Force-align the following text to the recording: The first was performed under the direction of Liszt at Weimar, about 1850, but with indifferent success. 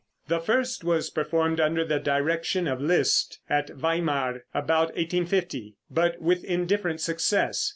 The 0.29 0.39
first 0.39 0.83
was 0.83 1.11
performed 1.11 1.59
under 1.59 1.85
the 1.85 1.99
direction 1.99 2.67
of 2.67 2.81
Liszt 2.81 3.37
at 3.47 3.69
Weimar, 3.69 4.45
about 4.51 4.87
1850, 4.95 5.75
but 5.91 6.19
with 6.19 6.43
indifferent 6.43 7.01
success. 7.01 7.69